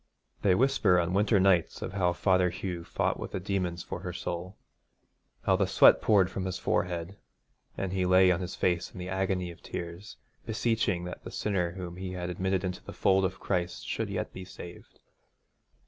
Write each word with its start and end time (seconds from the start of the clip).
They 0.41 0.55
whisper 0.55 0.99
on 0.99 1.13
winter 1.13 1.39
nights 1.39 1.83
of 1.83 1.93
how 1.93 2.13
Father 2.13 2.49
Hugh 2.49 2.83
fought 2.83 3.19
with 3.19 3.33
the 3.33 3.39
demons 3.39 3.83
for 3.83 3.99
her 3.99 4.13
soul, 4.13 4.57
how 5.43 5.55
the 5.55 5.67
sweat 5.67 6.01
poured 6.01 6.31
from 6.31 6.45
his 6.45 6.57
forehead, 6.57 7.17
and 7.77 7.93
he 7.93 8.07
lay 8.07 8.31
on 8.31 8.41
his 8.41 8.55
face 8.55 8.89
in 8.95 8.99
an 9.01 9.07
agony 9.09 9.51
of 9.51 9.61
tears, 9.61 10.17
beseeching 10.43 11.03
that 11.03 11.23
the 11.23 11.29
sinner 11.29 11.73
whom 11.73 11.97
he 11.97 12.13
had 12.13 12.31
admitted 12.31 12.63
into 12.63 12.83
the 12.83 12.93
fold 12.93 13.23
of 13.25 13.39
Christ 13.39 13.87
should 13.87 14.09
yet 14.09 14.33
be 14.33 14.43
saved. 14.43 14.97